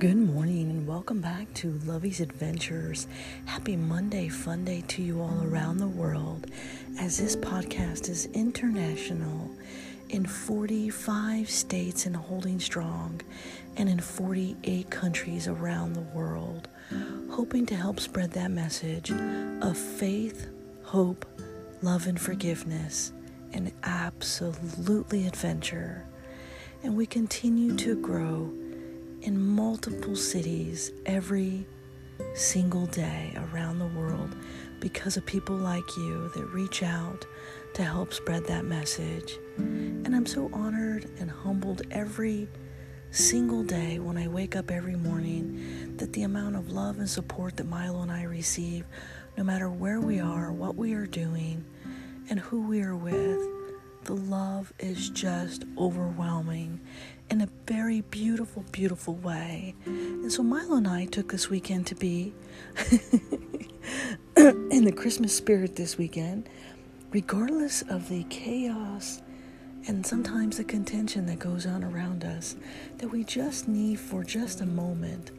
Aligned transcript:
Good 0.00 0.16
morning 0.16 0.70
and 0.70 0.86
welcome 0.86 1.20
back 1.20 1.52
to 1.56 1.78
Lovey's 1.84 2.20
Adventures. 2.20 3.06
Happy 3.44 3.76
Monday, 3.76 4.30
fun 4.30 4.64
day 4.64 4.82
to 4.88 5.02
you 5.02 5.20
all 5.20 5.44
around 5.44 5.76
the 5.76 5.88
world 5.88 6.46
as 6.98 7.18
this 7.18 7.36
podcast 7.36 8.08
is 8.08 8.24
international 8.32 9.50
in 10.08 10.24
45 10.24 11.50
states 11.50 12.06
and 12.06 12.16
holding 12.16 12.58
strong 12.60 13.20
and 13.76 13.90
in 13.90 14.00
48 14.00 14.88
countries 14.88 15.46
around 15.46 15.92
the 15.92 16.00
world, 16.00 16.68
hoping 17.30 17.66
to 17.66 17.76
help 17.76 18.00
spread 18.00 18.30
that 18.30 18.50
message 18.50 19.10
of 19.60 19.76
faith, 19.76 20.48
hope, 20.82 21.26
love, 21.82 22.06
and 22.06 22.18
forgiveness, 22.18 23.12
and 23.52 23.70
absolutely 23.82 25.26
adventure. 25.26 26.06
And 26.82 26.96
we 26.96 27.04
continue 27.04 27.76
to 27.76 28.00
grow 28.00 28.50
in 29.22 29.38
multiple 29.38 30.16
cities 30.16 30.92
every 31.06 31.66
single 32.34 32.86
day 32.86 33.36
around 33.36 33.78
the 33.78 33.86
world 33.98 34.34
because 34.80 35.16
of 35.16 35.26
people 35.26 35.56
like 35.56 35.96
you 35.96 36.30
that 36.34 36.44
reach 36.46 36.82
out 36.82 37.26
to 37.74 37.84
help 37.84 38.12
spread 38.12 38.44
that 38.46 38.64
message. 38.64 39.38
And 39.58 40.14
I'm 40.14 40.26
so 40.26 40.50
honored 40.52 41.08
and 41.18 41.30
humbled 41.30 41.82
every 41.90 42.48
single 43.10 43.62
day 43.62 43.98
when 43.98 44.16
I 44.16 44.28
wake 44.28 44.56
up 44.56 44.70
every 44.70 44.96
morning 44.96 45.94
that 45.96 46.12
the 46.12 46.22
amount 46.22 46.56
of 46.56 46.72
love 46.72 46.98
and 46.98 47.08
support 47.08 47.56
that 47.56 47.68
Milo 47.68 48.02
and 48.02 48.10
I 48.10 48.22
receive, 48.22 48.84
no 49.36 49.44
matter 49.44 49.68
where 49.68 50.00
we 50.00 50.20
are, 50.20 50.52
what 50.52 50.76
we 50.76 50.94
are 50.94 51.06
doing, 51.06 51.64
and 52.30 52.38
who 52.38 52.62
we 52.62 52.82
are 52.82 52.96
with, 52.96 53.40
the 54.04 54.14
love 54.14 54.72
is 54.78 55.10
just 55.10 55.64
overwhelming 55.76 56.80
in 57.30 57.40
a 57.40 57.48
very 57.66 58.00
beautiful, 58.02 58.64
beautiful 58.72 59.14
way. 59.14 59.74
And 59.86 60.30
so 60.32 60.42
Milo 60.42 60.76
and 60.76 60.88
I 60.88 61.06
took 61.06 61.30
this 61.30 61.48
weekend 61.48 61.86
to 61.86 61.94
be 61.94 62.34
in 64.36 64.84
the 64.84 64.92
Christmas 64.92 65.34
spirit 65.34 65.76
this 65.76 65.96
weekend, 65.96 66.48
regardless 67.12 67.82
of 67.82 68.08
the 68.08 68.24
chaos 68.24 69.22
and 69.86 70.04
sometimes 70.04 70.56
the 70.56 70.64
contention 70.64 71.26
that 71.26 71.38
goes 71.38 71.66
on 71.66 71.84
around 71.84 72.24
us, 72.24 72.56
that 72.98 73.08
we 73.08 73.24
just 73.24 73.68
need 73.68 73.98
for 74.00 74.24
just 74.24 74.60
a 74.60 74.66
moment 74.66 75.30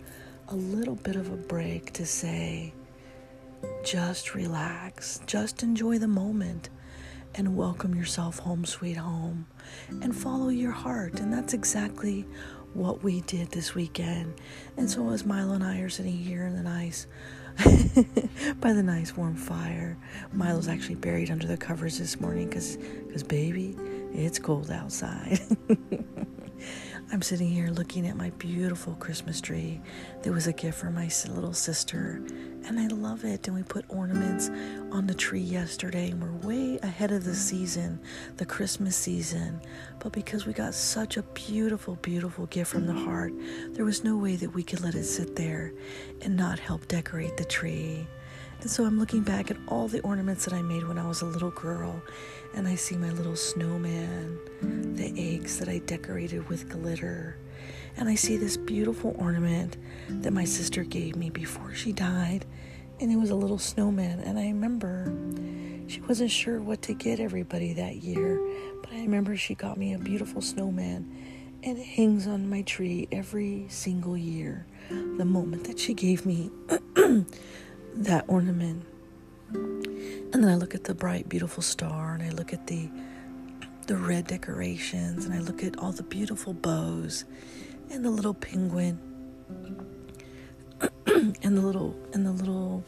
a 0.47 0.55
little 0.55 0.95
bit 0.95 1.15
of 1.15 1.31
a 1.31 1.35
break 1.35 1.93
to 1.93 2.05
say, 2.05 2.73
just 3.83 4.33
relax, 4.33 5.19
just 5.27 5.61
enjoy 5.61 5.99
the 5.99 6.07
moment 6.07 6.69
and 7.35 7.55
welcome 7.55 7.95
yourself 7.95 8.39
home, 8.39 8.65
sweet 8.65 8.97
home, 8.97 9.47
and 10.01 10.15
follow 10.15 10.49
your 10.49 10.71
heart. 10.71 11.19
And 11.19 11.31
that's 11.31 11.53
exactly 11.53 12.25
what 12.73 13.03
we 13.03 13.21
did 13.21 13.49
this 13.51 13.73
weekend. 13.73 14.33
And 14.77 14.89
so, 14.89 15.09
as 15.09 15.25
Milo 15.25 15.53
and 15.53 15.63
I 15.63 15.79
are 15.79 15.89
sitting 15.89 16.17
here 16.17 16.45
in 16.45 16.55
the 16.55 16.63
nice, 16.63 17.07
by 18.59 18.73
the 18.73 18.83
nice 18.83 19.15
warm 19.15 19.35
fire, 19.35 19.97
Milo's 20.33 20.67
actually 20.67 20.95
buried 20.95 21.31
under 21.31 21.47
the 21.47 21.57
covers 21.57 21.97
this 21.97 22.19
morning 22.19 22.47
because, 22.47 22.77
because 23.07 23.23
baby, 23.23 23.75
it's 24.13 24.39
cold 24.39 24.71
outside. 24.71 25.39
I'm 27.11 27.21
sitting 27.21 27.49
here 27.49 27.69
looking 27.69 28.07
at 28.07 28.15
my 28.15 28.29
beautiful 28.31 28.95
Christmas 28.95 29.41
tree 29.41 29.81
that 30.23 30.31
was 30.31 30.47
a 30.47 30.53
gift 30.53 30.79
from 30.79 30.95
my 30.95 31.09
little 31.29 31.53
sister, 31.53 32.21
and 32.65 32.79
I 32.79 32.87
love 32.87 33.23
it. 33.25 33.47
And 33.47 33.55
we 33.55 33.63
put 33.63 33.85
ornaments 33.89 34.49
on 34.91 35.07
the 35.07 35.13
tree 35.13 35.41
yesterday, 35.41 36.11
and 36.11 36.21
we're 36.21 36.47
way 36.47 36.79
ahead 36.83 37.11
of 37.11 37.23
the 37.23 37.35
season, 37.35 37.99
the 38.37 38.45
Christmas 38.45 38.95
season. 38.95 39.61
But 39.99 40.11
because 40.11 40.45
we 40.45 40.53
got 40.53 40.73
such 40.73 41.17
a 41.17 41.23
beautiful, 41.23 41.95
beautiful 42.01 42.45
gift 42.47 42.71
from 42.71 42.85
the 42.85 42.93
heart, 42.93 43.33
there 43.71 43.85
was 43.85 44.03
no 44.03 44.17
way 44.17 44.35
that 44.37 44.53
we 44.53 44.63
could 44.63 44.81
let 44.81 44.95
it 44.95 45.05
sit 45.05 45.35
there 45.35 45.73
and 46.21 46.35
not 46.35 46.59
help 46.59 46.87
decorate 46.87 47.37
the 47.37 47.45
tree. 47.45 48.07
And 48.61 48.69
so 48.69 48.85
I'm 48.85 48.99
looking 48.99 49.21
back 49.21 49.49
at 49.49 49.57
all 49.67 49.87
the 49.87 50.01
ornaments 50.01 50.45
that 50.45 50.53
I 50.53 50.61
made 50.61 50.87
when 50.87 50.99
I 50.99 51.07
was 51.07 51.23
a 51.23 51.25
little 51.25 51.49
girl, 51.49 51.99
and 52.53 52.67
I 52.67 52.75
see 52.75 52.95
my 52.95 53.09
little 53.09 53.35
snowman, 53.35 54.37
the 54.95 55.11
eggs 55.17 55.57
that 55.57 55.67
I 55.67 55.79
decorated 55.79 56.47
with 56.47 56.69
glitter, 56.69 57.37
and 57.97 58.09
I 58.09 58.15
see 58.15 58.37
this 58.37 58.57
beautiful 58.57 59.15
ornament 59.17 59.77
that 60.09 60.31
my 60.31 60.45
sister 60.45 60.83
gave 60.83 61.15
me 61.15 61.29
before 61.29 61.73
she 61.73 61.91
died, 61.91 62.45
and 62.99 63.11
it 63.11 63.17
was 63.17 63.29
a 63.29 63.35
little 63.35 63.57
snowman. 63.57 64.19
And 64.19 64.39
I 64.39 64.47
remember 64.47 65.11
she 65.87 66.01
wasn't 66.01 66.31
sure 66.31 66.59
what 66.61 66.81
to 66.83 66.93
get 66.93 67.19
everybody 67.19 67.73
that 67.73 67.97
year, 67.97 68.39
but 68.81 68.91
I 68.93 69.01
remember 69.01 69.35
she 69.35 69.55
got 69.55 69.77
me 69.77 69.93
a 69.93 69.99
beautiful 69.99 70.41
snowman, 70.41 71.09
and 71.63 71.77
it 71.77 71.85
hangs 71.85 72.27
on 72.27 72.49
my 72.49 72.61
tree 72.63 73.07
every 73.11 73.65
single 73.69 74.17
year. 74.17 74.65
The 74.89 75.25
moment 75.25 75.65
that 75.65 75.79
she 75.79 75.93
gave 75.93 76.25
me 76.25 76.49
that 77.95 78.25
ornament. 78.27 78.85
And 79.53 80.35
then 80.41 80.49
I 80.49 80.55
look 80.55 80.73
at 80.73 80.85
the 80.85 80.95
bright, 80.95 81.27
beautiful 81.27 81.61
star, 81.61 82.13
and 82.13 82.23
I 82.23 82.29
look 82.29 82.53
at 82.53 82.67
the 82.67 82.89
the 83.91 83.97
red 83.97 84.25
decorations, 84.25 85.25
and 85.25 85.33
I 85.33 85.39
look 85.39 85.65
at 85.65 85.77
all 85.77 85.91
the 85.91 86.03
beautiful 86.03 86.53
bows, 86.53 87.25
and 87.89 88.05
the 88.05 88.09
little 88.09 88.33
penguin, 88.33 88.97
and 91.05 91.57
the 91.57 91.61
little 91.61 91.93
and 92.13 92.25
the 92.25 92.31
little, 92.31 92.85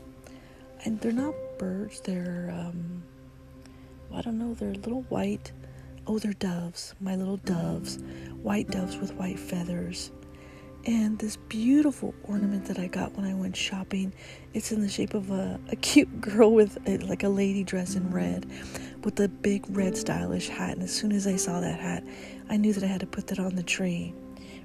and 0.86 0.98
they're 1.02 1.12
not 1.12 1.36
birds. 1.60 2.00
They're 2.00 2.56
um, 2.58 3.04
I 4.14 4.22
don't 4.22 4.40
know. 4.40 4.54
They're 4.54 4.76
little 4.76 5.02
white. 5.10 5.52
Oh, 6.08 6.20
they're 6.20 6.32
doves. 6.32 6.96
My 7.02 7.18
little 7.18 7.36
doves, 7.36 7.98
white 8.42 8.70
doves 8.70 8.96
with 8.96 9.14
white 9.16 9.40
feathers 9.40 10.10
and 10.86 11.18
this 11.18 11.38
beautiful 11.38 12.14
ornament 12.24 12.66
that 12.66 12.78
I 12.78 12.88
got 12.88 13.14
when 13.14 13.26
I 13.26 13.34
went 13.34 13.56
shopping. 13.56 14.14
It's 14.54 14.72
in 14.72 14.82
the 14.82 14.90
shape 14.90 15.14
of 15.14 15.32
a, 15.32 15.60
a 15.70 15.76
cute 15.78 16.22
girl 16.22 16.52
with 16.52 16.78
a, 16.88 16.98
like 16.98 17.24
a 17.24 17.30
lady 17.30 17.64
dress 17.64 17.96
in 17.96 18.12
red 18.12 18.46
with 19.04 19.20
a 19.20 19.28
big 19.28 19.66
red 19.70 19.96
stylish 19.96 20.50
hat. 20.50 20.72
And 20.72 20.84
as 20.84 20.94
soon 20.94 21.12
as 21.12 21.28
I 21.28 21.36
saw 21.36 21.60
that 21.62 21.80
hat, 21.80 22.04
I 22.50 22.58
knew 22.58 22.74
that 22.74 22.84
I 22.84 22.88
had 22.88 23.00
to 23.02 23.08
put 23.08 23.28
that 23.28 23.40
on 23.40 23.56
the 23.56 23.64
tree. 23.64 24.14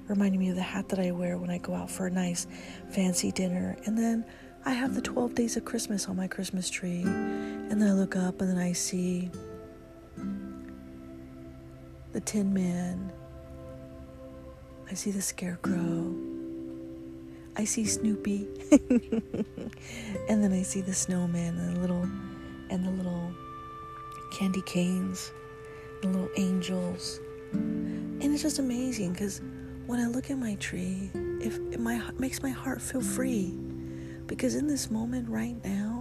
Reminding 0.07 0.39
me 0.39 0.49
of 0.49 0.55
the 0.55 0.61
hat 0.61 0.89
that 0.89 0.99
I 0.99 1.11
wear 1.11 1.37
when 1.37 1.49
I 1.49 1.59
go 1.59 1.73
out 1.73 1.89
for 1.91 2.07
a 2.07 2.11
nice 2.11 2.47
fancy 2.89 3.31
dinner. 3.31 3.77
And 3.85 3.97
then 3.97 4.25
I 4.65 4.71
have 4.71 4.95
the 4.95 5.01
12 5.01 5.35
days 5.35 5.55
of 5.55 5.65
Christmas 5.65 6.07
on 6.07 6.17
my 6.17 6.27
Christmas 6.27 6.69
tree. 6.69 7.03
And 7.03 7.81
then 7.81 7.87
I 7.87 7.93
look 7.93 8.15
up 8.15 8.41
and 8.41 8.49
then 8.49 8.57
I 8.57 8.73
see 8.73 9.29
the 12.11 12.19
Tin 12.21 12.53
Man 12.53 13.11
I 14.89 14.95
see 14.95 15.11
the 15.11 15.21
scarecrow. 15.21 16.15
I 17.55 17.63
see 17.65 17.85
Snoopy. 17.85 18.47
and 20.29 20.43
then 20.43 20.51
I 20.51 20.63
see 20.63 20.81
the 20.81 20.93
snowman 20.93 21.57
and 21.57 21.75
the 21.75 21.79
little 21.79 22.09
and 22.71 22.83
the 22.83 22.89
little 22.89 23.31
candy 24.31 24.63
canes, 24.63 25.31
the 26.01 26.07
little 26.07 26.29
angels. 26.37 27.19
And 27.51 28.23
it's 28.23 28.41
just 28.41 28.57
amazing 28.57 29.13
because 29.13 29.41
when 29.85 29.99
I 29.99 30.07
look 30.07 30.31
at 30.31 30.37
my 30.37 30.55
tree, 30.55 31.11
if 31.41 31.57
it, 31.71 31.79
my 31.79 32.01
makes 32.17 32.41
my 32.41 32.49
heart 32.49 32.81
feel 32.81 33.01
free. 33.01 33.53
Because 34.25 34.55
in 34.55 34.67
this 34.67 34.89
moment 34.89 35.29
right 35.29 35.55
now, 35.63 35.98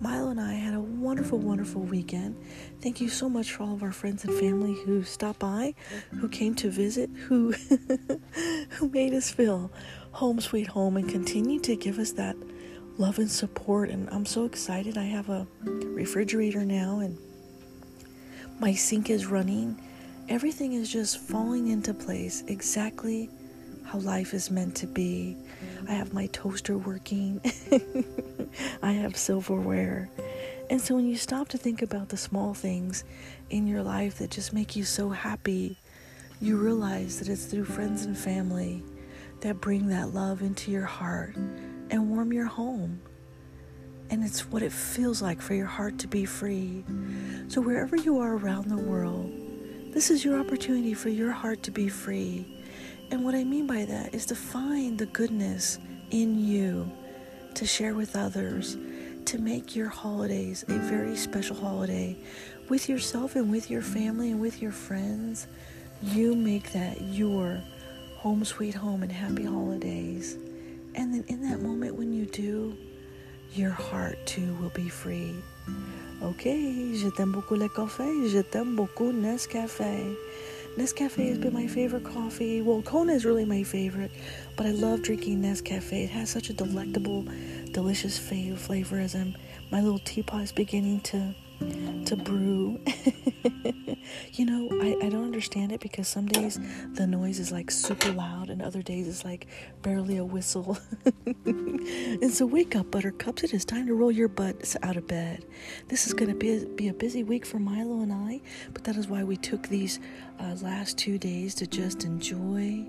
Milo 0.00 0.30
and 0.30 0.40
I 0.40 0.54
had 0.54 0.72
a 0.72 0.80
wonderful, 0.80 1.38
wonderful 1.38 1.82
weekend. 1.82 2.34
Thank 2.80 3.02
you 3.02 3.10
so 3.10 3.28
much 3.28 3.52
for 3.52 3.64
all 3.64 3.74
of 3.74 3.82
our 3.82 3.92
friends 3.92 4.24
and 4.24 4.32
family 4.38 4.74
who 4.86 5.04
stopped 5.04 5.40
by, 5.40 5.74
who 6.20 6.28
came 6.28 6.54
to 6.56 6.70
visit, 6.70 7.10
who 7.10 7.52
who 8.70 8.88
made 8.88 9.12
us 9.12 9.30
feel 9.30 9.70
home 10.12 10.40
sweet 10.40 10.68
home 10.68 10.96
and 10.96 11.08
continue 11.08 11.60
to 11.60 11.76
give 11.76 11.98
us 11.98 12.12
that 12.12 12.34
love 12.96 13.18
and 13.18 13.30
support. 13.30 13.90
And 13.90 14.08
I'm 14.10 14.24
so 14.24 14.46
excited. 14.46 14.96
I 14.96 15.04
have 15.04 15.28
a 15.28 15.46
refrigerator 15.64 16.64
now 16.64 17.00
and 17.00 17.18
my 18.58 18.74
sink 18.74 19.10
is 19.10 19.26
running. 19.26 19.78
Everything 20.30 20.72
is 20.72 20.90
just 20.90 21.18
falling 21.18 21.68
into 21.68 21.92
place 21.92 22.42
exactly 22.46 23.28
how 23.90 23.98
life 23.98 24.34
is 24.34 24.52
meant 24.52 24.76
to 24.76 24.86
be. 24.86 25.36
I 25.88 25.94
have 25.94 26.12
my 26.12 26.26
toaster 26.26 26.78
working. 26.78 27.40
I 28.82 28.92
have 28.92 29.16
silverware. 29.16 30.08
And 30.68 30.80
so 30.80 30.94
when 30.94 31.08
you 31.08 31.16
stop 31.16 31.48
to 31.48 31.58
think 31.58 31.82
about 31.82 32.08
the 32.08 32.16
small 32.16 32.54
things 32.54 33.02
in 33.50 33.66
your 33.66 33.82
life 33.82 34.18
that 34.18 34.30
just 34.30 34.52
make 34.52 34.76
you 34.76 34.84
so 34.84 35.10
happy, 35.10 35.76
you 36.40 36.56
realize 36.56 37.18
that 37.18 37.28
it's 37.28 37.46
through 37.46 37.64
friends 37.64 38.04
and 38.04 38.16
family 38.16 38.84
that 39.40 39.60
bring 39.60 39.88
that 39.88 40.14
love 40.14 40.42
into 40.42 40.70
your 40.70 40.86
heart 40.86 41.34
and 41.34 42.10
warm 42.10 42.32
your 42.32 42.46
home. 42.46 43.00
And 44.08 44.22
it's 44.22 44.46
what 44.46 44.62
it 44.62 44.72
feels 44.72 45.20
like 45.20 45.40
for 45.40 45.54
your 45.54 45.66
heart 45.66 45.98
to 45.98 46.06
be 46.06 46.24
free. 46.24 46.84
So, 47.48 47.60
wherever 47.60 47.96
you 47.96 48.20
are 48.20 48.36
around 48.36 48.68
the 48.68 48.76
world, 48.76 49.32
this 49.92 50.10
is 50.10 50.24
your 50.24 50.38
opportunity 50.38 50.94
for 50.94 51.08
your 51.08 51.32
heart 51.32 51.64
to 51.64 51.72
be 51.72 51.88
free. 51.88 52.59
And 53.10 53.24
what 53.24 53.34
I 53.34 53.44
mean 53.44 53.66
by 53.66 53.84
that 53.86 54.14
is 54.14 54.26
to 54.26 54.34
find 54.36 54.98
the 54.98 55.06
goodness 55.06 55.78
in 56.10 56.38
you 56.38 56.90
to 57.54 57.66
share 57.66 57.94
with 57.94 58.14
others, 58.16 58.76
to 59.26 59.38
make 59.38 59.74
your 59.74 59.88
holidays 59.88 60.64
a 60.68 60.74
very 60.74 61.16
special 61.16 61.56
holiday 61.56 62.16
with 62.68 62.88
yourself 62.88 63.34
and 63.36 63.50
with 63.50 63.70
your 63.70 63.82
family 63.82 64.30
and 64.30 64.40
with 64.40 64.62
your 64.62 64.72
friends. 64.72 65.46
You 66.02 66.34
make 66.34 66.72
that 66.72 67.00
your 67.00 67.60
home 68.16 68.44
sweet 68.44 68.74
home 68.74 69.02
and 69.02 69.10
happy 69.10 69.44
holidays. 69.44 70.36
And 70.94 71.12
then 71.12 71.24
in 71.28 71.42
that 71.48 71.60
moment 71.60 71.96
when 71.96 72.12
you 72.12 72.26
do, 72.26 72.76
your 73.54 73.70
heart 73.70 74.24
too 74.26 74.54
will 74.60 74.70
be 74.70 74.88
free. 74.88 75.34
Okay, 76.22 76.94
je 76.94 77.08
t'aime 77.08 77.32
beaucoup 77.32 77.56
le 77.56 77.68
café, 77.68 78.28
je 78.28 78.42
t'aime 78.42 78.76
beaucoup 78.76 79.12
Nescafe. 79.12 80.14
Nescafe 80.76 81.28
has 81.28 81.38
been 81.38 81.52
my 81.52 81.66
favorite 81.66 82.04
coffee. 82.04 82.62
Well, 82.62 82.80
Kona 82.82 83.12
is 83.12 83.24
really 83.24 83.44
my 83.44 83.64
favorite, 83.64 84.12
but 84.56 84.66
I 84.66 84.70
love 84.70 85.02
drinking 85.02 85.42
Nescafe. 85.42 85.92
It 85.92 86.10
has 86.10 86.30
such 86.30 86.48
a 86.48 86.52
delectable, 86.52 87.26
delicious 87.72 88.18
flavor 88.18 88.98
as 88.98 89.14
I'm, 89.14 89.36
my 89.70 89.80
little 89.80 89.98
teapot 89.98 90.42
is 90.42 90.52
beginning 90.52 91.00
to 91.00 91.34
to 91.60 92.16
brew. 92.16 92.80
you 94.32 94.44
know, 94.44 94.68
I, 94.80 95.06
I 95.06 95.08
don't 95.08 95.24
understand 95.24 95.72
it 95.72 95.80
because 95.80 96.08
some 96.08 96.26
days 96.26 96.58
the 96.94 97.06
noise 97.06 97.38
is 97.38 97.52
like 97.52 97.70
super 97.70 98.12
loud 98.12 98.50
and 98.50 98.62
other 98.62 98.82
days 98.82 99.06
it's 99.06 99.24
like 99.24 99.46
barely 99.82 100.16
a 100.16 100.24
whistle. 100.24 100.78
and 101.44 102.32
so 102.32 102.46
wake 102.46 102.74
up, 102.74 102.90
buttercups. 102.90 103.44
It 103.44 103.54
is 103.54 103.64
time 103.64 103.86
to 103.86 103.94
roll 103.94 104.10
your 104.10 104.28
butts 104.28 104.76
out 104.82 104.96
of 104.96 105.06
bed. 105.06 105.44
This 105.88 106.06
is 106.06 106.14
going 106.14 106.30
to 106.30 106.36
be 106.36 106.64
be 106.64 106.88
a 106.88 106.94
busy 106.94 107.22
week 107.22 107.46
for 107.46 107.58
Milo 107.58 108.00
and 108.00 108.12
I, 108.12 108.40
but 108.72 108.84
that 108.84 108.96
is 108.96 109.08
why 109.08 109.22
we 109.22 109.36
took 109.36 109.68
these 109.68 110.00
uh, 110.38 110.56
last 110.62 110.98
two 110.98 111.18
days 111.18 111.54
to 111.56 111.66
just 111.66 112.04
enjoy 112.04 112.88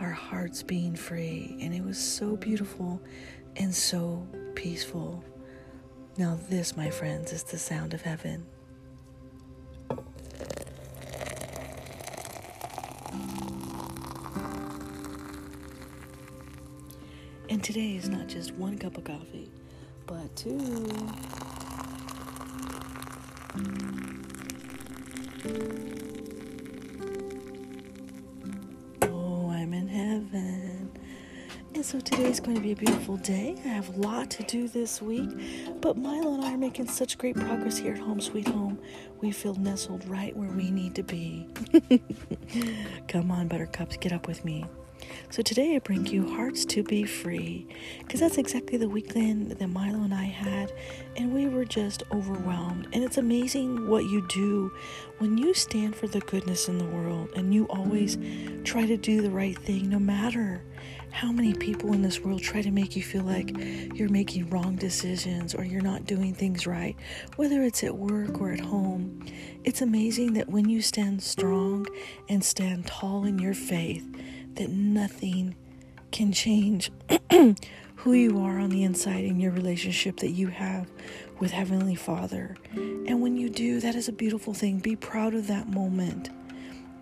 our 0.00 0.10
hearts 0.10 0.62
being 0.62 0.96
free. 0.96 1.56
And 1.60 1.74
it 1.74 1.84
was 1.84 1.98
so 1.98 2.36
beautiful 2.36 3.00
and 3.56 3.74
so 3.74 4.26
peaceful. 4.54 5.24
Now, 6.16 6.38
this, 6.48 6.76
my 6.76 6.90
friends, 6.90 7.32
is 7.32 7.42
the 7.42 7.58
sound 7.58 7.92
of 7.92 8.02
heaven. 8.02 8.46
And 17.50 17.64
today 17.64 17.96
is 17.96 18.08
not 18.08 18.28
just 18.28 18.54
one 18.54 18.78
cup 18.78 18.96
of 18.96 19.02
coffee, 19.02 19.50
but 20.06 20.36
two. 20.36 20.86
So 31.94 32.00
today 32.00 32.28
is 32.28 32.40
going 32.40 32.56
to 32.56 32.60
be 32.60 32.72
a 32.72 32.76
beautiful 32.76 33.16
day. 33.18 33.54
I 33.64 33.68
have 33.68 33.88
a 33.96 34.00
lot 34.00 34.28
to 34.30 34.42
do 34.42 34.66
this 34.66 35.00
week, 35.00 35.30
but 35.80 35.96
Milo 35.96 36.34
and 36.34 36.44
I 36.44 36.54
are 36.54 36.58
making 36.58 36.88
such 36.88 37.16
great 37.16 37.36
progress 37.36 37.78
here 37.78 37.94
at 37.94 38.00
Home 38.00 38.20
Sweet 38.20 38.48
Home. 38.48 38.80
We 39.20 39.30
feel 39.30 39.54
nestled 39.54 40.04
right 40.08 40.36
where 40.36 40.50
we 40.50 40.72
need 40.72 40.96
to 40.96 41.04
be. 41.04 41.46
Come 43.08 43.30
on, 43.30 43.46
Buttercups, 43.46 43.96
get 43.98 44.12
up 44.12 44.26
with 44.26 44.44
me. 44.44 44.64
So 45.30 45.40
today 45.40 45.76
I 45.76 45.78
bring 45.78 46.04
you 46.06 46.34
Hearts 46.34 46.64
to 46.64 46.82
Be 46.82 47.04
Free, 47.04 47.68
because 48.00 48.18
that's 48.18 48.38
exactly 48.38 48.76
the 48.76 48.88
weekend 48.88 49.52
that 49.52 49.68
Milo 49.68 50.02
and 50.02 50.14
I 50.14 50.24
had, 50.24 50.72
and 51.16 51.32
we 51.32 51.46
were 51.46 51.64
just 51.64 52.02
overwhelmed. 52.10 52.88
And 52.92 53.04
it's 53.04 53.18
amazing 53.18 53.88
what 53.88 54.02
you 54.06 54.26
do 54.26 54.72
when 55.18 55.38
you 55.38 55.54
stand 55.54 55.94
for 55.94 56.08
the 56.08 56.20
goodness 56.22 56.68
in 56.68 56.78
the 56.78 56.84
world 56.86 57.28
and 57.36 57.54
you 57.54 57.66
always 57.66 58.18
try 58.64 58.84
to 58.84 58.96
do 58.96 59.22
the 59.22 59.30
right 59.30 59.56
thing, 59.56 59.88
no 59.88 60.00
matter 60.00 60.60
how 61.14 61.30
many 61.30 61.54
people 61.54 61.92
in 61.92 62.02
this 62.02 62.18
world 62.18 62.42
try 62.42 62.60
to 62.60 62.72
make 62.72 62.96
you 62.96 63.02
feel 63.02 63.22
like 63.22 63.56
you're 63.94 64.08
making 64.08 64.50
wrong 64.50 64.74
decisions 64.74 65.54
or 65.54 65.64
you're 65.64 65.80
not 65.80 66.06
doing 66.06 66.34
things 66.34 66.66
right, 66.66 66.96
whether 67.36 67.62
it's 67.62 67.84
at 67.84 67.96
work 67.96 68.40
or 68.40 68.50
at 68.50 68.58
home? 68.58 69.24
It's 69.62 69.80
amazing 69.80 70.32
that 70.32 70.48
when 70.48 70.68
you 70.68 70.82
stand 70.82 71.22
strong 71.22 71.86
and 72.28 72.42
stand 72.42 72.88
tall 72.88 73.24
in 73.24 73.38
your 73.38 73.54
faith, 73.54 74.04
that 74.56 74.70
nothing 74.70 75.54
can 76.10 76.32
change 76.32 76.90
who 77.30 78.12
you 78.12 78.40
are 78.40 78.58
on 78.58 78.70
the 78.70 78.82
inside 78.82 79.24
in 79.24 79.38
your 79.38 79.52
relationship 79.52 80.16
that 80.16 80.30
you 80.30 80.48
have 80.48 80.90
with 81.38 81.52
Heavenly 81.52 81.94
Father. 81.94 82.56
And 82.74 83.22
when 83.22 83.36
you 83.36 83.48
do, 83.48 83.78
that 83.78 83.94
is 83.94 84.08
a 84.08 84.12
beautiful 84.12 84.52
thing. 84.52 84.80
Be 84.80 84.96
proud 84.96 85.34
of 85.34 85.46
that 85.46 85.68
moment. 85.68 86.30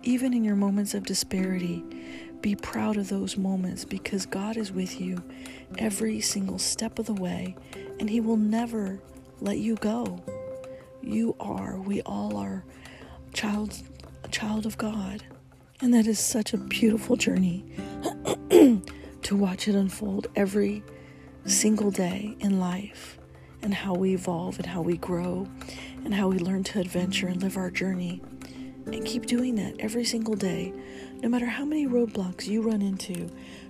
Even 0.03 0.33
in 0.33 0.43
your 0.43 0.55
moments 0.57 0.93
of 0.93 1.05
disparity, 1.05 1.83
be 2.41 2.55
proud 2.55 2.97
of 2.97 3.07
those 3.07 3.37
moments 3.37 3.85
because 3.85 4.25
God 4.25 4.57
is 4.57 4.69
with 4.69 4.99
you 4.99 5.23
every 5.77 6.19
single 6.19 6.59
step 6.59 6.99
of 6.99 7.05
the 7.05 7.13
way 7.13 7.55
and 7.99 8.09
He 8.09 8.19
will 8.19 8.35
never 8.35 8.99
let 9.39 9.59
you 9.59 9.75
go. 9.75 10.21
You 11.01 11.37
are, 11.39 11.77
we 11.77 12.01
all 12.01 12.35
are, 12.35 12.65
child, 13.33 13.81
a 14.25 14.27
child 14.27 14.65
of 14.65 14.77
God. 14.77 15.23
And 15.81 15.93
that 15.93 16.05
is 16.05 16.19
such 16.19 16.53
a 16.53 16.57
beautiful 16.57 17.15
journey 17.15 17.65
to 18.49 19.35
watch 19.35 19.69
it 19.69 19.75
unfold 19.75 20.27
every 20.35 20.83
single 21.45 21.91
day 21.91 22.35
in 22.41 22.59
life 22.59 23.17
and 23.61 23.73
how 23.73 23.93
we 23.93 24.13
evolve 24.13 24.57
and 24.57 24.65
how 24.65 24.81
we 24.81 24.97
grow 24.97 25.47
and 26.03 26.13
how 26.13 26.27
we 26.27 26.39
learn 26.39 26.63
to 26.65 26.79
adventure 26.79 27.27
and 27.27 27.41
live 27.41 27.55
our 27.55 27.71
journey. 27.71 28.21
And 28.85 29.05
keep 29.05 29.25
doing 29.25 29.55
that 29.55 29.75
every 29.79 30.03
single 30.05 30.35
day 30.35 30.73
no 31.23 31.29
matter 31.29 31.45
how 31.45 31.63
many 31.63 31.87
roadblocks 31.87 32.47
you 32.47 32.61
run 32.61 32.81
into, 32.81 33.29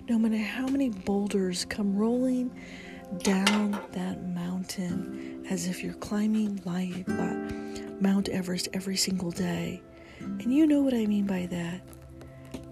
no 0.09 0.17
matter 0.17 0.41
how 0.43 0.65
many 0.65 0.89
boulders 0.89 1.65
come 1.65 1.95
rolling 1.95 2.51
down 3.19 3.79
that 3.91 4.27
mountain 4.29 5.45
as 5.51 5.67
if 5.67 5.83
you're 5.83 5.93
climbing 5.93 6.59
Mount 8.01 8.27
Everest 8.29 8.69
every 8.73 8.97
single 8.97 9.29
day. 9.29 9.83
And 10.19 10.51
you 10.51 10.65
know 10.65 10.81
what 10.81 10.95
I 10.95 11.05
mean 11.05 11.27
by 11.27 11.45
that. 11.51 11.81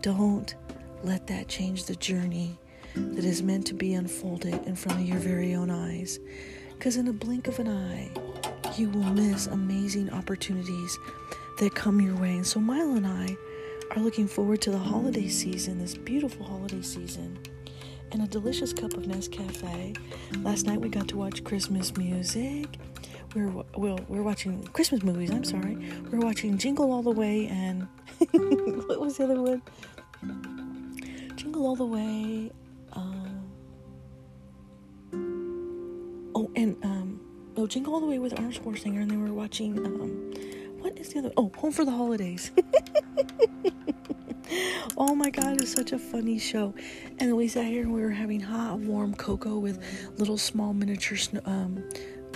Don't 0.01 0.55
let 1.03 1.27
that 1.27 1.47
change 1.47 1.83
the 1.83 1.95
journey 1.95 2.57
that 2.95 3.23
is 3.23 3.43
meant 3.43 3.67
to 3.67 3.75
be 3.75 3.93
unfolded 3.93 4.65
in 4.65 4.75
front 4.75 4.99
of 4.99 5.07
your 5.07 5.19
very 5.19 5.53
own 5.53 5.69
eyes. 5.69 6.19
Because 6.71 6.97
in 6.97 7.07
a 7.07 7.13
blink 7.13 7.47
of 7.47 7.59
an 7.59 7.67
eye, 7.67 8.09
you 8.77 8.89
will 8.89 9.03
miss 9.03 9.45
amazing 9.45 10.09
opportunities 10.11 10.97
that 11.57 11.75
come 11.75 12.01
your 12.01 12.15
way. 12.15 12.35
And 12.35 12.47
so 12.47 12.59
Milo 12.59 12.95
and 12.95 13.07
I 13.07 13.37
are 13.95 14.01
looking 14.01 14.27
forward 14.27 14.61
to 14.61 14.71
the 14.71 14.77
holiday 14.77 15.27
season, 15.27 15.79
this 15.79 15.95
beautiful 15.95 16.45
holiday 16.45 16.81
season, 16.81 17.37
and 18.11 18.21
a 18.23 18.27
delicious 18.27 18.73
cup 18.73 18.93
of 18.93 19.03
Nescafe. 19.03 19.97
Last 20.43 20.65
night 20.65 20.79
we 20.79 20.89
got 20.89 21.07
to 21.09 21.17
watch 21.17 21.43
Christmas 21.43 21.95
music. 21.97 22.67
We 23.35 23.41
are 23.41 23.63
well, 23.77 23.99
we 24.09 24.17
are 24.17 24.23
watching 24.23 24.63
Christmas 24.67 25.03
movies. 25.03 25.31
I'm 25.31 25.43
sorry. 25.43 25.75
We 25.75 26.17
are 26.17 26.21
watching 26.21 26.57
Jingle 26.57 26.91
All 26.91 27.01
the 27.01 27.11
Way 27.11 27.47
and 27.47 27.87
what 28.87 28.99
was 28.99 29.17
the 29.17 29.25
other 29.25 29.41
one? 29.41 29.61
Jingle 31.35 31.65
All 31.65 31.75
the 31.75 31.85
Way. 31.85 32.51
Um, 32.93 33.51
oh, 36.35 36.51
and 36.55 36.75
um, 36.83 37.21
oh, 37.57 37.67
Jingle 37.67 37.93
All 37.93 37.99
the 37.99 38.05
Way 38.05 38.19
with 38.19 38.33
Arnold 38.33 38.53
Schwarzenegger, 38.53 39.01
and 39.01 39.09
then 39.11 39.23
we 39.23 39.29
were 39.29 39.35
watching 39.35 39.77
um, 39.85 40.33
what 40.91 40.99
is 40.99 41.13
the 41.13 41.19
other? 41.19 41.31
Oh, 41.37 41.49
Home 41.57 41.71
for 41.71 41.85
the 41.85 41.91
Holidays. 41.91 42.51
oh 44.97 45.15
my 45.15 45.29
god, 45.29 45.61
it's 45.61 45.71
such 45.71 45.93
a 45.93 45.99
funny 45.99 46.37
show. 46.37 46.73
And 47.17 47.37
we 47.37 47.47
sat 47.47 47.67
here 47.67 47.83
and 47.83 47.93
we 47.93 48.01
were 48.01 48.09
having 48.09 48.41
hot, 48.41 48.79
warm 48.79 49.13
cocoa 49.13 49.57
with 49.57 49.81
little 50.17 50.37
small 50.37 50.73
miniature 50.73 51.17
um, 51.45 51.81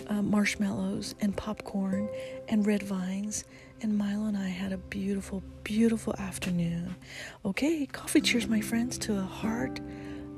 uh, 0.07 0.21
marshmallows 0.21 1.15
and 1.19 1.35
popcorn 1.35 2.07
and 2.47 2.65
red 2.65 2.81
vines. 2.81 3.43
And 3.81 3.97
Milo 3.97 4.27
and 4.27 4.37
I 4.37 4.47
had 4.47 4.71
a 4.71 4.77
beautiful, 4.77 5.43
beautiful 5.65 6.15
afternoon. 6.17 6.95
Okay, 7.43 7.85
coffee 7.87 8.21
cheers, 8.21 8.47
my 8.47 8.61
friends, 8.61 8.97
to 8.99 9.17
a 9.17 9.21
heart, 9.21 9.81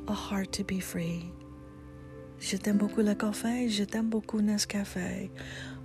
a 0.08 0.14
heart 0.14 0.52
to 0.54 0.64
be 0.64 0.80
free. 0.80 1.32
Je 2.40 2.56
t'aime 2.56 2.78
beaucoup 2.78 3.02
le 3.02 3.16
café, 3.16 3.68
je 3.68 3.84
t'aime 3.84 4.10
beaucoup 4.10 4.42
Nescafé. 4.42 5.32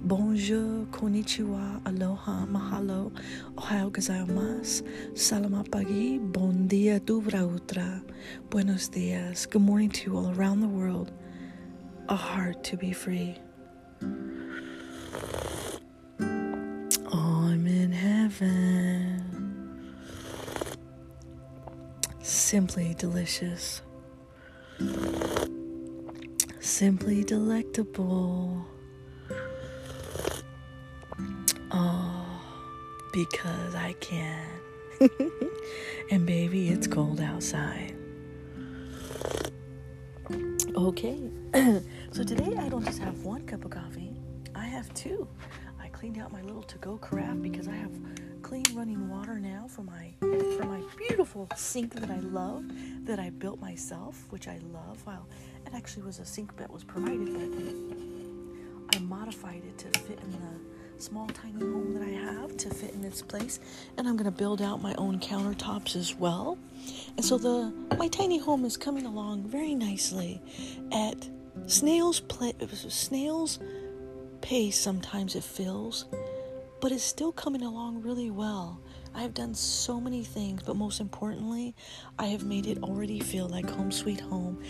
Bonjour, 0.03 0.87
konnichiwa, 0.91 1.81
aloha, 1.87 2.47
mahalo, 2.47 3.11
ohayo 3.57 3.91
gozaimasu, 3.91 4.85
salamat 5.15 5.71
pagi, 5.71 6.19
bon 6.21 6.69
dia, 6.69 7.01
dubra 7.01 7.47
utra, 7.47 8.03
buenos 8.51 8.91
dias. 8.91 9.47
Good 9.47 9.63
morning 9.63 9.91
to 9.91 10.11
you 10.11 10.19
all 10.19 10.31
around 10.37 10.61
the 10.61 10.69
world. 10.69 11.11
A 12.09 12.17
heart 12.17 12.63
to 12.65 12.77
be 12.77 12.93
free. 12.93 13.39
I'm 17.11 17.67
in 17.67 17.93
heaven. 17.93 19.25
Simply 22.21 22.95
delicious 22.99 23.81
simply 26.73 27.23
delectable. 27.23 28.65
Oh, 31.71 32.41
because 33.13 33.75
I 33.75 33.93
can. 34.01 34.47
and 36.11 36.25
baby, 36.27 36.71
it's 36.71 36.87
cold 36.87 37.21
outside. 37.21 37.95
Okay, 40.75 41.31
so 42.11 42.25
today 42.25 42.57
I 42.57 42.71
don't 42.71 42.85
just 42.87 43.01
have 43.01 43.23
one 43.23 43.43
cup 43.47 43.67
of 43.67 43.71
coffee, 43.71 44.17
I 44.55 44.65
have 44.65 44.93
two. 44.95 45.29
I 45.79 45.89
cleaned 45.89 46.17
out 46.19 46.33
my 46.33 46.41
little 46.41 46.63
to 46.63 46.79
go 46.79 46.97
carafe 46.97 47.43
because 47.43 47.69
I 47.69 47.75
have 47.75 47.93
clean 48.41 48.65
running 48.75 49.11
water 49.11 49.39
now 49.39 49.67
for 49.69 49.83
my 49.83 50.13
for 50.21 50.65
my 50.65 50.81
beautiful 50.97 51.49
sink 51.55 51.95
that 51.95 52.11
I 52.11 52.21
love, 52.21 52.65
that 53.05 53.19
I 53.19 53.29
built 53.29 53.61
myself, 53.61 54.27
which 54.31 54.49
I 54.49 54.59
love. 54.73 55.05
Well, 55.07 55.27
it 55.67 55.75
actually 55.75 56.03
was 56.05 56.19
a 56.19 56.25
sink 56.25 56.57
that 56.57 56.71
was 56.71 56.85
provided, 56.85 57.33
but 57.33 58.97
I 58.97 59.01
modified 59.01 59.63
it 59.65 59.79
to 59.79 60.01
fit 60.01 60.19
in 60.21 60.33
the 60.33 61.03
small 61.03 61.27
tiny 61.29 61.59
home 61.59 61.95
that 61.95 62.03
I 62.03 62.11
have 62.11 62.57
to 62.59 62.71
fit 62.71 62.95
in 62.95 63.05
its 63.05 63.23
place. 63.23 63.59
And 63.97 64.07
I'm 64.07 64.17
going 64.17 64.31
to 64.31 64.37
build 64.37 64.63
out 64.63 64.81
my 64.81 64.95
own 64.95 65.19
countertops 65.19 65.97
as 65.97 66.15
well. 66.15 66.59
And 67.17 67.25
so 67.25 67.39
the 67.39 67.73
my 67.99 68.09
tiny 68.09 68.39
home 68.39 68.65
is 68.65 68.77
coming 68.77 69.07
along 69.07 69.49
very 69.49 69.75
nicely 69.75 70.41
at 70.93 71.29
snail's 71.67 72.21
play. 72.21 72.53
Snail's 72.89 73.59
pace. 74.41 74.79
Sometimes 74.79 75.35
it 75.35 75.45
feels, 75.45 76.07
but 76.81 76.93
it's 76.93 77.05
still 77.05 77.33
coming 77.33 77.63
along 77.63 78.03
really 78.03 78.31
well. 78.31 78.81
I 79.15 79.23
have 79.23 79.35
done 79.35 79.55
so 79.55 80.01
many 80.01 80.25
things, 80.25 80.63
but 80.63 80.75
most 80.75 81.01
importantly, 81.01 81.75
I 82.19 82.27
have 82.27 82.45
made 82.45 82.67
it 82.67 82.83
already 82.83 83.21
feel 83.21 83.47
like 83.47 83.69
home 83.69 83.93
sweet 83.93 84.21
home 84.21 84.63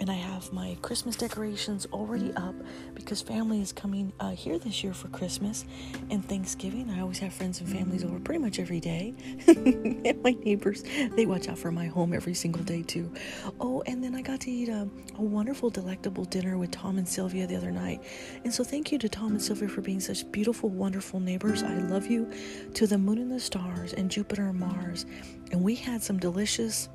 and 0.00 0.10
I 0.10 0.14
have 0.14 0.52
my 0.52 0.76
Christmas 0.82 1.16
decorations 1.16 1.86
already 1.92 2.32
up 2.34 2.54
because 2.94 3.22
family 3.22 3.60
is 3.60 3.72
coming 3.72 4.12
uh, 4.20 4.30
here 4.30 4.58
this 4.58 4.84
year 4.84 4.92
for 4.92 5.08
Christmas 5.08 5.64
and 6.10 6.26
Thanksgiving. 6.28 6.90
I 6.90 7.00
always 7.00 7.18
have 7.20 7.32
friends 7.32 7.60
and 7.60 7.68
families 7.68 8.04
over 8.04 8.18
pretty 8.18 8.40
much 8.40 8.58
every 8.58 8.80
day. 8.80 9.14
and 9.46 10.22
my 10.22 10.32
neighbors, 10.32 10.84
they 11.16 11.26
watch 11.26 11.48
out 11.48 11.58
for 11.58 11.72
my 11.72 11.86
home 11.86 12.12
every 12.12 12.34
single 12.34 12.62
day 12.62 12.82
too. 12.82 13.12
Oh, 13.60 13.82
and 13.86 14.02
then 14.02 14.14
I 14.14 14.22
got 14.22 14.40
to 14.40 14.50
eat 14.50 14.68
a, 14.68 14.88
a 15.16 15.22
wonderful, 15.22 15.70
delectable 15.70 16.24
dinner 16.24 16.58
with 16.58 16.70
Tom 16.70 16.98
and 16.98 17.08
Sylvia 17.08 17.46
the 17.46 17.56
other 17.56 17.70
night. 17.70 18.02
And 18.44 18.52
so 18.52 18.64
thank 18.64 18.92
you 18.92 18.98
to 18.98 19.08
Tom 19.08 19.32
and 19.32 19.42
Sylvia 19.42 19.68
for 19.68 19.80
being 19.80 20.00
such 20.00 20.30
beautiful, 20.30 20.68
wonderful 20.68 21.20
neighbors. 21.20 21.62
I 21.62 21.74
love 21.78 22.06
you 22.06 22.30
to 22.74 22.86
the 22.86 22.98
moon 22.98 23.18
and 23.18 23.32
the 23.32 23.40
stars 23.40 23.92
and 23.94 24.10
Jupiter 24.10 24.48
and 24.48 24.60
Mars. 24.60 25.06
And 25.52 25.62
we 25.62 25.74
had 25.74 26.02
some 26.02 26.18
delicious. 26.18 26.88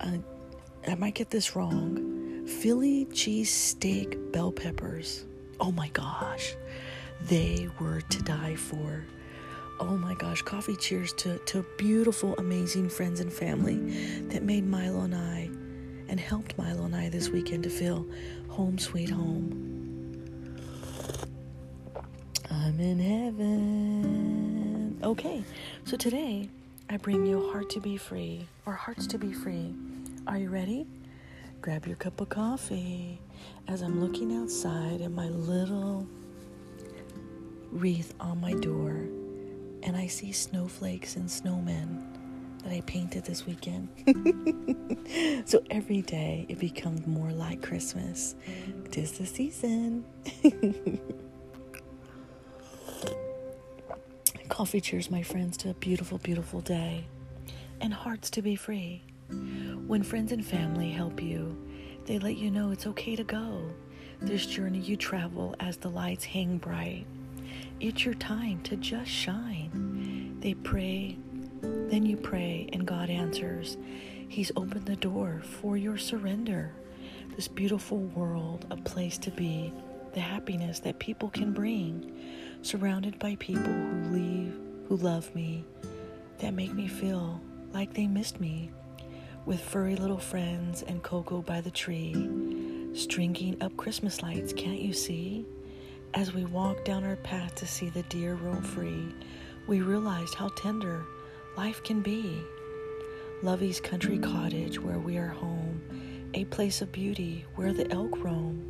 Uh, 0.00 0.16
I 0.88 0.94
might 0.94 1.14
get 1.14 1.30
this 1.30 1.54
wrong, 1.54 2.46
Philly 2.46 3.06
cheesesteak 3.06 4.32
bell 4.32 4.50
peppers. 4.50 5.24
Oh 5.60 5.70
my 5.70 5.88
gosh, 5.88 6.54
they 7.22 7.68
were 7.78 8.00
to 8.00 8.22
die 8.22 8.56
for. 8.56 9.04
Oh 9.78 9.96
my 9.96 10.14
gosh, 10.14 10.42
coffee 10.42 10.76
cheers 10.76 11.12
to, 11.14 11.38
to 11.38 11.64
beautiful, 11.78 12.34
amazing 12.38 12.88
friends 12.88 13.20
and 13.20 13.32
family 13.32 14.22
that 14.28 14.42
made 14.42 14.66
Milo 14.66 15.02
and 15.02 15.14
I 15.14 15.50
and 16.08 16.18
helped 16.18 16.56
Milo 16.58 16.84
and 16.84 16.96
I 16.96 17.08
this 17.08 17.28
weekend 17.28 17.62
to 17.64 17.70
feel 17.70 18.06
home 18.48 18.78
sweet 18.78 19.10
home. 19.10 19.66
I'm 22.50 22.80
in 22.80 22.98
heaven. 22.98 24.98
Okay, 25.02 25.44
so 25.84 25.96
today 25.96 26.48
I 26.88 26.96
bring 26.96 27.26
you 27.26 27.50
Heart 27.50 27.70
to 27.70 27.80
Be 27.80 27.96
Free 27.96 28.46
or 28.66 28.72
Hearts 28.72 29.06
to 29.08 29.18
Be 29.18 29.32
Free. 29.32 29.74
Are 30.26 30.38
you 30.38 30.50
ready? 30.50 30.86
Grab 31.62 31.86
your 31.86 31.96
cup 31.96 32.20
of 32.20 32.28
coffee 32.28 33.20
as 33.68 33.80
I'm 33.82 34.00
looking 34.00 34.36
outside 34.36 35.00
at 35.00 35.10
my 35.10 35.28
little 35.28 36.06
wreath 37.72 38.12
on 38.20 38.40
my 38.40 38.52
door 38.54 39.08
and 39.82 39.96
I 39.96 40.06
see 40.06 40.32
snowflakes 40.32 41.16
and 41.16 41.26
snowmen 41.28 42.04
that 42.62 42.72
I 42.72 42.82
painted 42.82 43.24
this 43.24 43.46
weekend. 43.46 43.88
so 45.48 45.62
every 45.70 46.02
day 46.02 46.44
it 46.48 46.58
becomes 46.58 47.06
more 47.06 47.30
like 47.30 47.62
Christmas. 47.62 48.34
Tis 48.90 49.12
the 49.12 49.24
season. 49.26 50.04
Coffee 54.48 54.80
cheers, 54.82 55.10
my 55.10 55.22
friends, 55.22 55.56
to 55.58 55.70
a 55.70 55.74
beautiful, 55.74 56.18
beautiful 56.18 56.60
day 56.60 57.06
and 57.80 57.94
hearts 57.94 58.28
to 58.30 58.42
be 58.42 58.56
free. 58.56 59.02
When 59.90 60.04
friends 60.04 60.30
and 60.30 60.46
family 60.46 60.92
help 60.92 61.20
you, 61.20 61.56
they 62.04 62.20
let 62.20 62.36
you 62.36 62.48
know 62.48 62.70
it's 62.70 62.86
okay 62.86 63.16
to 63.16 63.24
go. 63.24 63.60
This 64.22 64.46
journey 64.46 64.78
you 64.78 64.96
travel 64.96 65.56
as 65.58 65.78
the 65.78 65.90
lights 65.90 66.22
hang 66.22 66.58
bright. 66.58 67.06
It's 67.80 68.04
your 68.04 68.14
time 68.14 68.62
to 68.62 68.76
just 68.76 69.10
shine. 69.10 70.36
They 70.38 70.54
pray, 70.54 71.18
then 71.60 72.06
you 72.06 72.16
pray, 72.16 72.68
and 72.72 72.86
God 72.86 73.10
answers. 73.10 73.78
He's 74.28 74.52
opened 74.54 74.86
the 74.86 74.94
door 74.94 75.42
for 75.42 75.76
your 75.76 75.98
surrender. 75.98 76.70
This 77.34 77.48
beautiful 77.48 77.98
world, 77.98 78.66
a 78.70 78.76
place 78.76 79.18
to 79.18 79.32
be, 79.32 79.72
the 80.14 80.20
happiness 80.20 80.78
that 80.78 81.00
people 81.00 81.30
can 81.30 81.52
bring, 81.52 82.16
surrounded 82.62 83.18
by 83.18 83.34
people 83.40 83.64
who 83.64 84.10
leave, 84.12 84.56
who 84.86 84.98
love 84.98 85.34
me, 85.34 85.64
that 86.38 86.54
make 86.54 86.74
me 86.74 86.86
feel 86.86 87.40
like 87.72 87.92
they 87.92 88.06
missed 88.06 88.38
me 88.38 88.70
with 89.46 89.60
furry 89.60 89.96
little 89.96 90.18
friends 90.18 90.82
and 90.82 91.02
cocoa 91.02 91.42
by 91.42 91.60
the 91.60 91.70
tree, 91.70 92.28
stringing 92.92 93.60
up 93.62 93.76
Christmas 93.76 94.22
lights, 94.22 94.52
can't 94.52 94.80
you 94.80 94.92
see? 94.92 95.46
As 96.12 96.34
we 96.34 96.44
walked 96.44 96.84
down 96.84 97.04
our 97.04 97.16
path 97.16 97.54
to 97.56 97.66
see 97.66 97.88
the 97.88 98.02
deer 98.04 98.34
roam 98.34 98.62
free, 98.62 99.14
we 99.66 99.80
realized 99.80 100.34
how 100.34 100.48
tender 100.56 101.04
life 101.56 101.82
can 101.82 102.00
be. 102.02 102.42
Lovey's 103.42 103.80
country 103.80 104.18
cottage 104.18 104.78
where 104.78 104.98
we 104.98 105.16
are 105.16 105.28
home, 105.28 105.80
a 106.34 106.44
place 106.46 106.82
of 106.82 106.92
beauty 106.92 107.44
where 107.54 107.72
the 107.72 107.90
elk 107.90 108.22
roam. 108.22 108.66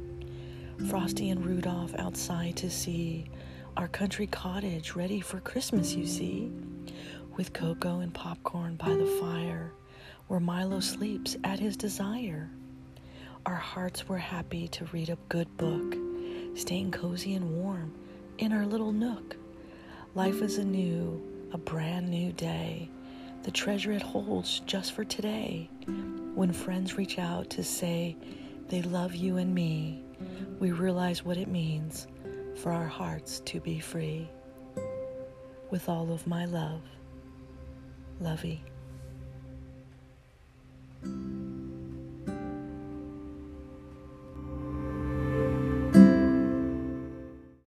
Frosty 0.89 1.31
and 1.31 1.45
Rudolph 1.45 1.95
outside 1.99 2.57
to 2.57 2.71
see 2.71 3.27
our 3.77 3.89
country 3.89 4.27
cottage 4.27 4.95
ready 4.95 5.21
for 5.21 5.41
Christmas, 5.41 5.95
you 5.95 6.07
see, 6.07 6.51
with 7.37 7.53
cocoa 7.53 8.01
and 8.01 8.15
popcorn 8.15 8.77
by 8.77 8.95
the 8.95 9.07
fire 9.21 9.73
where 10.31 10.39
Milo 10.39 10.79
sleeps 10.79 11.37
at 11.43 11.59
his 11.59 11.77
desire. 11.77 12.49
Our 13.47 13.57
hearts 13.57 14.09
were 14.09 14.17
happy 14.17 14.69
to 14.69 14.85
read 14.93 15.09
a 15.09 15.19
good 15.29 15.49
book, 15.57 15.97
staying 16.57 16.93
cozy 16.93 17.35
and 17.35 17.51
warm 17.61 17.93
in 18.39 18.53
our 18.53 18.65
little 18.65 18.93
nook. 18.93 19.35
Life 20.15 20.41
is 20.41 20.59
a 20.59 20.65
new, 20.65 21.21
a 21.53 21.59
brand 21.59 22.09
new 22.09 22.31
day, 22.31 22.89
the 23.43 23.51
treasure 23.51 23.91
it 23.91 24.03
holds 24.03 24.61
just 24.67 24.93
for 24.93 25.03
today. 25.03 25.69
When 26.37 26.53
friends 26.53 26.97
reach 26.97 27.19
out 27.19 27.51
to 27.51 27.65
say 27.65 28.17
they 28.69 28.83
love 28.83 29.17
you 29.17 29.39
and 29.39 29.53
me, 29.53 30.05
we 30.61 30.71
realize 30.71 31.25
what 31.25 31.39
it 31.39 31.49
means 31.49 32.07
for 32.55 32.71
our 32.71 32.87
hearts 32.87 33.41
to 33.47 33.59
be 33.59 33.81
free. 33.81 34.31
With 35.71 35.89
all 35.89 36.13
of 36.13 36.25
my 36.29 36.45
love, 36.45 36.83
Lovey. 38.21 38.63